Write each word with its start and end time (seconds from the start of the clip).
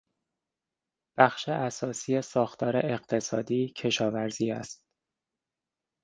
بخش 1.17 1.49
اساسی 1.49 2.21
ساختار 2.21 2.77
اقتصادی 2.83 3.69
کشاورزی 3.77 4.51
است. 4.51 4.83